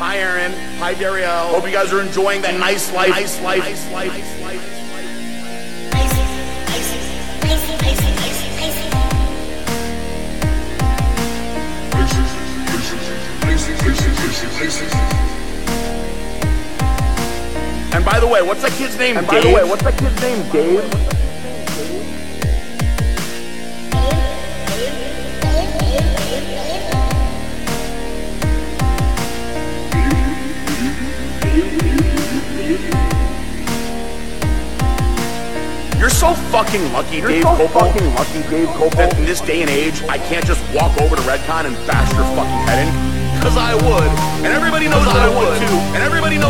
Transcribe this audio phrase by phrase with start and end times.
[0.00, 0.52] Hi, Aaron.
[0.78, 1.50] Hi, Dariel.
[1.50, 3.10] Hope you guys are enjoying that nice life.
[3.10, 3.58] Nice life.
[3.58, 4.08] Nice life.
[4.08, 4.76] Nice life.
[17.92, 19.18] And by the way, what's that kid's name?
[19.18, 20.50] And by the way, what's that kid's name?
[20.50, 21.19] Dave?
[36.10, 39.14] You're so fucking lucky, You're Dave so Copel, fucking lucky, Dave that Copel.
[39.14, 42.26] in this day and age, I can't just walk over to Redcon and bash your
[42.34, 42.90] fucking head in.
[43.38, 44.10] Cause I would.
[44.42, 45.70] And everybody knows that I would too.
[45.94, 46.49] And everybody knows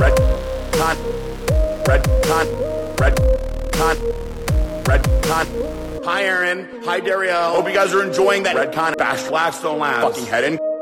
[0.00, 0.14] red
[0.72, 0.96] con
[1.86, 2.46] red con
[2.96, 3.14] red
[3.72, 3.96] con
[4.84, 5.46] red con
[6.04, 6.68] hi aaron.
[6.84, 10.75] Hi dario hope you guys are enjoying that Redcon bash blackstone labs fucking head in.